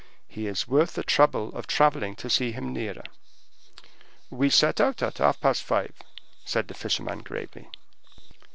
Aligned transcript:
He 0.27 0.47
is 0.47 0.67
worth 0.67 0.93
the 0.93 1.03
trouble 1.03 1.49
of 1.53 1.67
travelling 1.67 2.15
to 2.15 2.27
see 2.27 2.53
him 2.53 2.73
nearer." 2.73 3.03
"We 4.31 4.49
set 4.49 4.81
out 4.81 5.03
at 5.03 5.19
half 5.19 5.39
past 5.39 5.61
five," 5.61 5.93
said 6.43 6.69
the 6.69 6.73
fisherman 6.73 7.19
gravely. 7.19 7.69